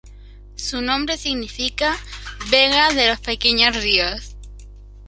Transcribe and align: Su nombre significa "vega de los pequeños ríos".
Su 0.55 0.81
nombre 0.81 1.15
significa 1.15 1.95
"vega 2.49 2.89
de 2.91 3.09
los 3.09 3.19
pequeños 3.19 3.79
ríos". 3.83 4.35